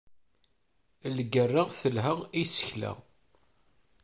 [1.17, 2.91] Lgerra telha i yisekla.